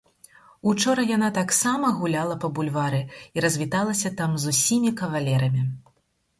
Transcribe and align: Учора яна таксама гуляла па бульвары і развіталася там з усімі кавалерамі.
Учора 0.69 1.03
яна 1.15 1.29
таксама 1.35 1.91
гуляла 1.99 2.39
па 2.45 2.51
бульвары 2.61 3.03
і 3.37 3.45
развіталася 3.47 4.15
там 4.23 4.31
з 4.45 4.57
усімі 4.57 4.97
кавалерамі. 5.05 5.61